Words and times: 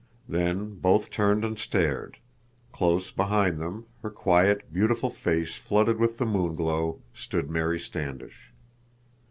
Then 0.27 0.79
both 0.79 1.11
turned 1.11 1.45
and 1.45 1.59
stared. 1.59 2.17
Close 2.71 3.11
behind 3.11 3.59
them, 3.59 3.85
her 4.01 4.09
quiet, 4.09 4.73
beautiful 4.73 5.11
face 5.11 5.53
flooded 5.53 5.99
with 5.99 6.17
the 6.17 6.25
moon 6.25 6.55
glow, 6.55 7.03
stood 7.13 7.51
Mary 7.51 7.79
Standish. 7.79 8.51